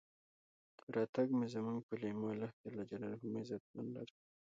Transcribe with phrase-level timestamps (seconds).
[0.95, 2.27] راتګ مو زمونږ پۀ لېمو،
[2.67, 2.91] الله ج
[3.31, 4.13] مو عزتمن لره.